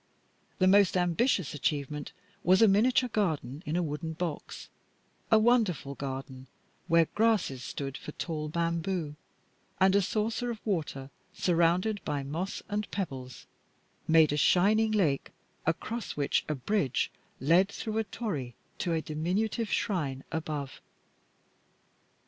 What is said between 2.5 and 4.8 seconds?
a miniature garden in a wooden box